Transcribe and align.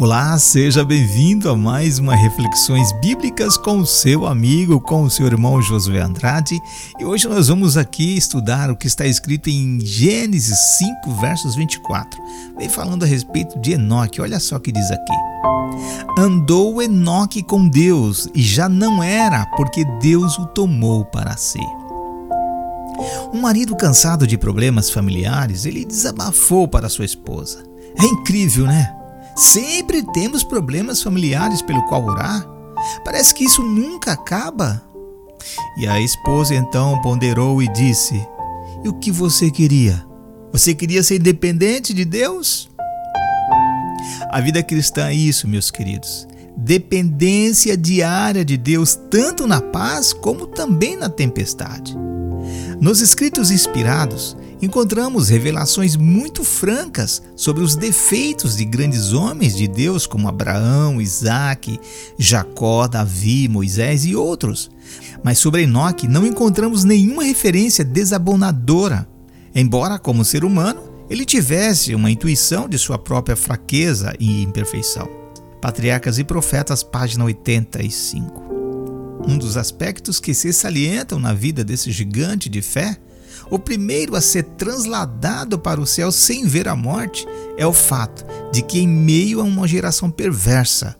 Olá, 0.00 0.38
seja 0.38 0.84
bem-vindo 0.84 1.50
a 1.50 1.56
mais 1.56 1.98
uma 1.98 2.14
Reflexões 2.14 2.92
Bíblicas 3.00 3.56
com 3.56 3.80
o 3.80 3.86
seu 3.86 4.26
amigo, 4.26 4.80
com 4.80 5.02
o 5.02 5.10
seu 5.10 5.26
irmão 5.26 5.60
Josué 5.60 5.98
Andrade. 5.98 6.56
E 7.00 7.04
hoje 7.04 7.26
nós 7.26 7.48
vamos 7.48 7.76
aqui 7.76 8.16
estudar 8.16 8.70
o 8.70 8.76
que 8.76 8.86
está 8.86 9.04
escrito 9.04 9.50
em 9.50 9.80
Gênesis 9.80 10.56
5, 10.78 11.20
versos 11.20 11.56
24. 11.56 12.16
Vem 12.56 12.68
falando 12.68 13.02
a 13.02 13.06
respeito 13.06 13.58
de 13.58 13.72
Enoque, 13.72 14.20
olha 14.20 14.38
só 14.38 14.54
o 14.54 14.60
que 14.60 14.70
diz 14.70 14.88
aqui. 14.88 15.12
Andou 16.16 16.80
Enoque 16.80 17.42
com 17.42 17.68
Deus 17.68 18.28
e 18.32 18.40
já 18.40 18.68
não 18.68 19.02
era, 19.02 19.46
porque 19.56 19.84
Deus 20.00 20.38
o 20.38 20.46
tomou 20.46 21.04
para 21.06 21.36
si. 21.36 21.58
Um 23.34 23.40
marido 23.40 23.74
cansado 23.74 24.28
de 24.28 24.38
problemas 24.38 24.90
familiares, 24.90 25.64
ele 25.64 25.84
desabafou 25.84 26.68
para 26.68 26.88
sua 26.88 27.04
esposa. 27.04 27.64
É 28.00 28.04
incrível, 28.04 28.64
né? 28.64 28.94
Sempre 29.38 30.02
temos 30.02 30.42
problemas 30.42 31.00
familiares 31.00 31.62
pelo 31.62 31.84
qual 31.84 32.04
orar. 32.04 32.44
Parece 33.04 33.32
que 33.32 33.44
isso 33.44 33.62
nunca 33.62 34.10
acaba. 34.10 34.82
E 35.76 35.86
a 35.86 36.00
esposa 36.00 36.56
então 36.56 37.00
ponderou 37.02 37.62
e 37.62 37.68
disse: 37.68 38.20
E 38.84 38.88
o 38.88 38.94
que 38.94 39.12
você 39.12 39.48
queria? 39.48 40.04
Você 40.50 40.74
queria 40.74 41.04
ser 41.04 41.20
independente 41.20 41.94
de 41.94 42.04
Deus? 42.04 42.68
A 44.28 44.40
vida 44.40 44.60
cristã 44.60 45.06
é 45.06 45.14
isso, 45.14 45.46
meus 45.46 45.70
queridos. 45.70 46.26
Dependência 46.56 47.76
diária 47.76 48.44
de 48.44 48.56
Deus, 48.56 48.98
tanto 49.08 49.46
na 49.46 49.60
paz 49.60 50.12
como 50.12 50.48
também 50.48 50.96
na 50.96 51.08
tempestade. 51.08 51.96
Nos 52.80 53.00
escritos 53.00 53.52
inspirados, 53.52 54.36
encontramos 54.60 55.28
revelações 55.28 55.96
muito 55.96 56.42
francas 56.42 57.22
sobre 57.36 57.62
os 57.62 57.76
defeitos 57.76 58.56
de 58.56 58.64
grandes 58.64 59.12
homens 59.12 59.56
de 59.56 59.68
Deus 59.68 60.06
como 60.06 60.28
Abraão, 60.28 61.00
Isaac, 61.00 61.78
Jacó, 62.18 62.88
Davi, 62.88 63.48
Moisés 63.48 64.04
e 64.04 64.16
outros. 64.16 64.70
Mas 65.22 65.38
sobre 65.38 65.62
Enoque 65.62 66.08
não 66.08 66.26
encontramos 66.26 66.84
nenhuma 66.84 67.24
referência 67.24 67.84
desabonadora, 67.84 69.08
embora, 69.54 69.98
como 69.98 70.24
ser 70.24 70.44
humano, 70.44 70.82
ele 71.08 71.24
tivesse 71.24 71.94
uma 71.94 72.10
intuição 72.10 72.68
de 72.68 72.78
sua 72.78 72.98
própria 72.98 73.36
fraqueza 73.36 74.14
e 74.18 74.42
imperfeição. 74.42 75.08
Patriarcas 75.60 76.18
e 76.18 76.24
Profetas, 76.24 76.82
página 76.82 77.24
85. 77.24 78.48
Um 79.26 79.36
dos 79.36 79.56
aspectos 79.56 80.20
que 80.20 80.32
se 80.32 80.52
salientam 80.52 81.18
na 81.18 81.32
vida 81.32 81.64
desse 81.64 81.90
gigante 81.90 82.48
de 82.48 82.62
fé 82.62 82.96
o 83.50 83.58
primeiro 83.58 84.16
a 84.16 84.20
ser 84.20 84.42
transladado 84.42 85.58
para 85.58 85.80
o 85.80 85.86
céu 85.86 86.12
sem 86.12 86.46
ver 86.46 86.68
a 86.68 86.76
morte 86.76 87.26
é 87.56 87.66
o 87.66 87.72
fato 87.72 88.24
de 88.52 88.62
que, 88.62 88.78
em 88.78 88.88
meio 88.88 89.40
a 89.40 89.44
uma 89.44 89.66
geração 89.66 90.10
perversa, 90.10 90.96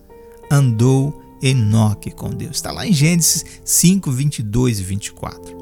andou 0.51 1.21
Enoque 1.41 2.11
com 2.11 2.29
Deus. 2.29 2.57
Está 2.57 2.71
lá 2.71 2.85
em 2.85 2.93
Gênesis 2.93 3.45
5, 3.63 4.11
22 4.11 4.79
e 4.79 4.83
24. 4.83 5.57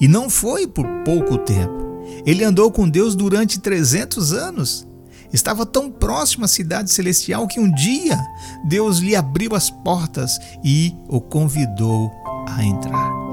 E 0.00 0.06
não 0.06 0.28
foi 0.28 0.66
por 0.66 0.86
pouco 1.04 1.38
tempo. 1.38 1.84
Ele 2.26 2.44
andou 2.44 2.70
com 2.70 2.88
Deus 2.88 3.14
durante 3.14 3.58
300 3.58 4.32
anos. 4.32 4.86
Estava 5.32 5.66
tão 5.66 5.90
próximo 5.90 6.44
à 6.44 6.48
cidade 6.48 6.92
celestial 6.92 7.48
que 7.48 7.58
um 7.58 7.70
dia 7.72 8.18
Deus 8.64 8.98
lhe 8.98 9.16
abriu 9.16 9.54
as 9.54 9.68
portas 9.68 10.38
e 10.62 10.94
o 11.08 11.20
convidou 11.20 12.12
a 12.46 12.62
entrar. 12.62 13.23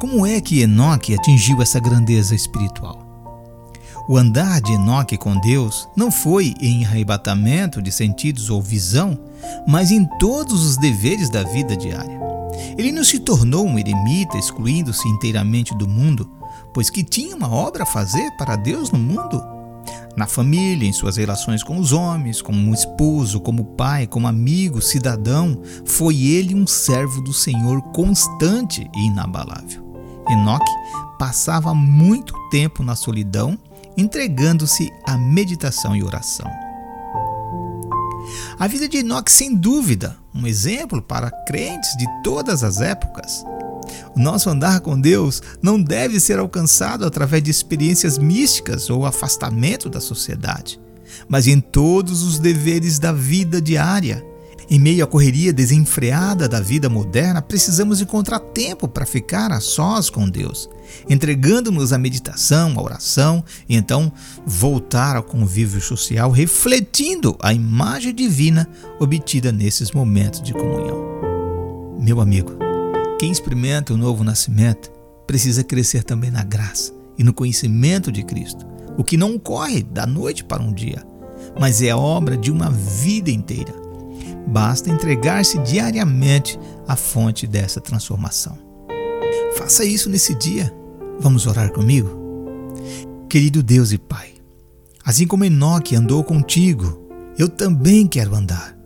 Como 0.00 0.24
é 0.24 0.40
que 0.40 0.62
Enoque 0.62 1.14
atingiu 1.14 1.60
essa 1.60 1.78
grandeza 1.78 2.34
espiritual? 2.34 3.06
O 4.08 4.16
andar 4.16 4.58
de 4.62 4.72
Enoque 4.72 5.18
com 5.18 5.38
Deus 5.38 5.86
não 5.94 6.10
foi 6.10 6.54
em 6.58 6.86
arrebatamento 6.86 7.82
de 7.82 7.92
sentidos 7.92 8.48
ou 8.48 8.62
visão, 8.62 9.18
mas 9.68 9.90
em 9.90 10.06
todos 10.18 10.64
os 10.64 10.78
deveres 10.78 11.28
da 11.28 11.42
vida 11.42 11.76
diária. 11.76 12.18
Ele 12.78 12.90
não 12.90 13.04
se 13.04 13.18
tornou 13.18 13.66
um 13.66 13.78
eremita 13.78 14.38
excluindo-se 14.38 15.06
inteiramente 15.06 15.76
do 15.76 15.86
mundo, 15.86 16.30
pois 16.72 16.88
que 16.88 17.04
tinha 17.04 17.36
uma 17.36 17.52
obra 17.52 17.82
a 17.82 17.86
fazer 17.86 18.30
para 18.38 18.56
Deus 18.56 18.90
no 18.90 18.98
mundo. 18.98 19.44
Na 20.16 20.26
família, 20.26 20.88
em 20.88 20.94
suas 20.94 21.18
relações 21.18 21.62
com 21.62 21.78
os 21.78 21.92
homens, 21.92 22.40
como 22.40 22.72
esposo, 22.72 23.38
como 23.38 23.64
pai, 23.76 24.06
como 24.06 24.26
amigo, 24.26 24.80
cidadão, 24.80 25.60
foi 25.84 26.22
ele 26.22 26.54
um 26.54 26.66
servo 26.66 27.20
do 27.20 27.34
Senhor 27.34 27.82
constante 27.92 28.90
e 28.96 29.06
inabalável. 29.06 29.89
Enoque 30.32 30.72
passava 31.18 31.74
muito 31.74 32.34
tempo 32.50 32.82
na 32.82 32.94
solidão, 32.94 33.58
entregando-se 33.96 34.90
à 35.06 35.16
meditação 35.18 35.94
e 35.94 36.02
oração. 36.02 36.50
A 38.58 38.66
vida 38.66 38.88
de 38.88 38.98
Enoque, 38.98 39.32
sem 39.32 39.54
dúvida, 39.54 40.16
um 40.34 40.46
exemplo 40.46 41.02
para 41.02 41.30
crentes 41.46 41.96
de 41.96 42.06
todas 42.22 42.62
as 42.62 42.80
épocas. 42.80 43.44
O 44.14 44.20
nosso 44.20 44.48
andar 44.50 44.80
com 44.80 45.00
Deus 45.00 45.42
não 45.62 45.82
deve 45.82 46.20
ser 46.20 46.38
alcançado 46.38 47.04
através 47.04 47.42
de 47.42 47.50
experiências 47.50 48.18
místicas 48.18 48.90
ou 48.90 49.06
afastamento 49.06 49.88
da 49.88 50.00
sociedade, 50.00 50.80
mas 51.28 51.46
em 51.46 51.60
todos 51.60 52.22
os 52.22 52.38
deveres 52.38 52.98
da 52.98 53.12
vida 53.12 53.60
diária, 53.60 54.24
em 54.70 54.78
meio 54.78 55.02
à 55.02 55.06
correria 55.06 55.52
desenfreada 55.52 56.48
da 56.48 56.60
vida 56.60 56.88
moderna, 56.88 57.42
precisamos 57.42 58.00
encontrar 58.00 58.38
tempo 58.38 58.86
para 58.86 59.04
ficar 59.04 59.50
a 59.50 59.58
sós 59.58 60.08
com 60.08 60.30
Deus, 60.30 60.70
entregando-nos 61.08 61.92
à 61.92 61.98
meditação, 61.98 62.74
à 62.76 62.82
oração 62.82 63.44
e 63.68 63.74
então 63.74 64.12
voltar 64.46 65.16
ao 65.16 65.24
convívio 65.24 65.80
social, 65.80 66.30
refletindo 66.30 67.36
a 67.42 67.52
imagem 67.52 68.14
divina 68.14 68.68
obtida 69.00 69.50
nesses 69.50 69.90
momentos 69.90 70.40
de 70.40 70.52
comunhão. 70.52 71.98
Meu 71.98 72.20
amigo, 72.20 72.52
quem 73.18 73.32
experimenta 73.32 73.92
o 73.92 73.96
novo 73.96 74.22
nascimento 74.22 74.88
precisa 75.26 75.64
crescer 75.64 76.04
também 76.04 76.30
na 76.30 76.44
graça 76.44 76.92
e 77.18 77.24
no 77.24 77.34
conhecimento 77.34 78.12
de 78.12 78.22
Cristo, 78.22 78.64
o 78.96 79.02
que 79.02 79.16
não 79.16 79.34
ocorre 79.34 79.82
da 79.82 80.06
noite 80.06 80.44
para 80.44 80.62
um 80.62 80.72
dia, 80.72 81.04
mas 81.58 81.82
é 81.82 81.90
a 81.90 81.98
obra 81.98 82.36
de 82.36 82.52
uma 82.52 82.70
vida 82.70 83.32
inteira 83.32 83.89
Basta 84.46 84.90
entregar-se 84.90 85.58
diariamente 85.58 86.58
à 86.86 86.96
fonte 86.96 87.46
dessa 87.46 87.80
transformação. 87.80 88.58
Faça 89.56 89.84
isso 89.84 90.08
nesse 90.08 90.34
dia. 90.34 90.72
Vamos 91.20 91.46
orar 91.46 91.70
comigo? 91.72 92.18
Querido 93.28 93.62
Deus 93.62 93.92
e 93.92 93.98
Pai, 93.98 94.34
assim 95.04 95.26
como 95.26 95.44
Enoque 95.44 95.94
andou 95.94 96.24
contigo, 96.24 97.08
eu 97.38 97.48
também 97.48 98.06
quero 98.06 98.34
andar. 98.34 98.76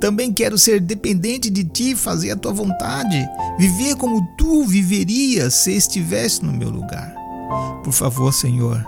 Também 0.00 0.32
quero 0.32 0.56
ser 0.56 0.80
dependente 0.80 1.50
de 1.50 1.62
ti, 1.62 1.94
fazer 1.94 2.30
a 2.30 2.36
tua 2.36 2.52
vontade, 2.52 3.28
viver 3.58 3.96
como 3.96 4.26
tu 4.38 4.64
viverias 4.64 5.52
se 5.52 5.72
estivesse 5.72 6.42
no 6.42 6.52
meu 6.52 6.70
lugar. 6.70 7.14
Por 7.84 7.92
favor, 7.92 8.32
Senhor, 8.32 8.82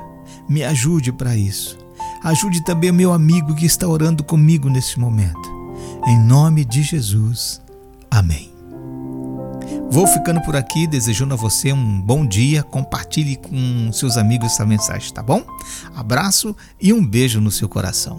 me 0.48 0.64
ajude 0.64 1.12
para 1.12 1.36
isso. 1.36 1.78
Ajude 2.22 2.64
também 2.64 2.90
o 2.90 2.94
meu 2.94 3.12
amigo 3.12 3.54
que 3.54 3.66
está 3.66 3.86
orando 3.86 4.24
comigo 4.24 4.70
nesse 4.70 4.98
momento. 4.98 5.61
Em 6.04 6.18
nome 6.18 6.64
de 6.64 6.82
Jesus. 6.82 7.60
Amém. 8.10 8.52
Vou 9.88 10.06
ficando 10.06 10.40
por 10.40 10.56
aqui, 10.56 10.86
desejando 10.86 11.34
a 11.34 11.36
você 11.36 11.72
um 11.72 12.00
bom 12.00 12.26
dia. 12.26 12.62
Compartilhe 12.64 13.36
com 13.36 13.92
seus 13.92 14.16
amigos 14.16 14.52
essa 14.52 14.66
mensagem, 14.66 15.12
tá 15.12 15.22
bom? 15.22 15.44
Abraço 15.94 16.56
e 16.80 16.92
um 16.92 17.06
beijo 17.06 17.40
no 17.40 17.52
seu 17.52 17.68
coração. 17.68 18.16